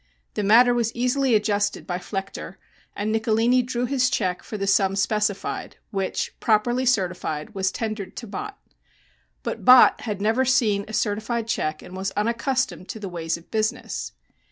[0.33, 2.55] The matter was easily adjusted by Flechter,
[2.95, 8.25] and Nicolini drew his check for the sum specified, which, properly certified, was tendered to
[8.25, 8.57] Bott.
[9.43, 13.51] But Bott had never seen a certified check and was unaccustomed to the ways of
[13.51, 14.13] business.